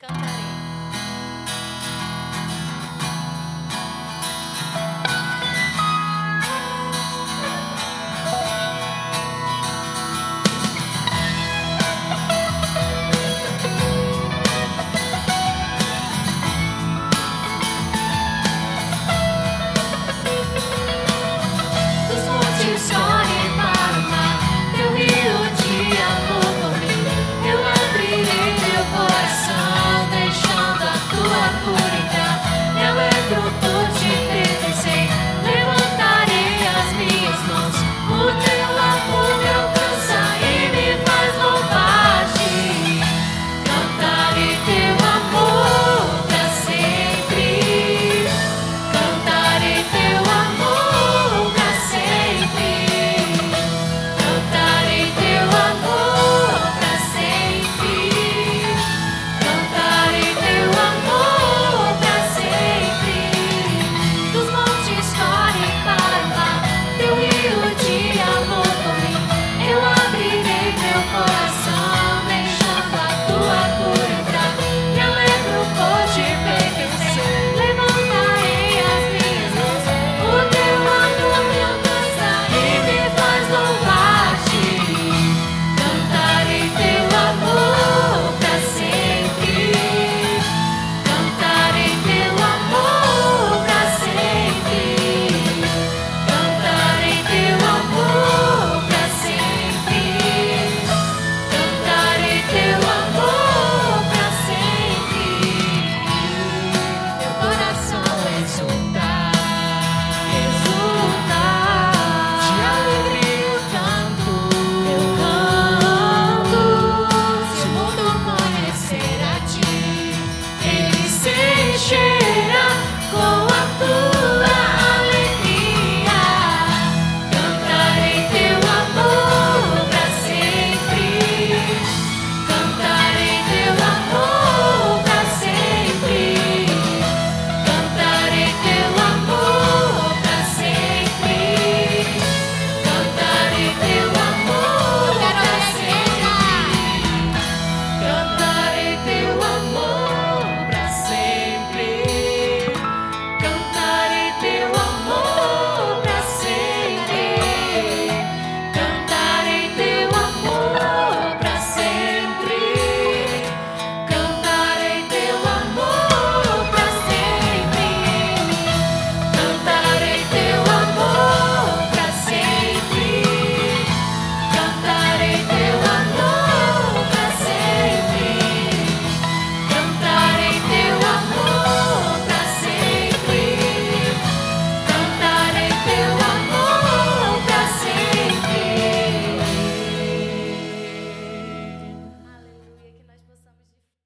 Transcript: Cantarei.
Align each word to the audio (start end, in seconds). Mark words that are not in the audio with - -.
Cantarei. 0.00 0.49